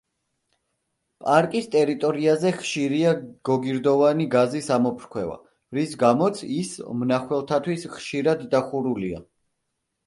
პარკის 1.25 1.67
ტერიტორიაზე 1.75 2.53
ხშირია 2.61 3.11
გოგირდოვანი 3.51 4.27
გაზის 4.37 4.71
ამოფრქვევა, 4.79 5.37
რის 5.81 5.97
გამოც 6.07 6.43
ის 6.59 6.75
მნახველთათვის 7.05 7.91
ხშირად 8.01 8.45
დახურულია. 8.57 9.25